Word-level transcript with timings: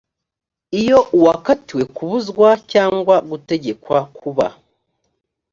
iyo 0.79 0.99
uwakatiwe 1.17 1.83
kubuzwa 1.95 2.47
cyangwa 2.71 3.15
gutegekwa 3.29 3.97
kuba 4.17 4.47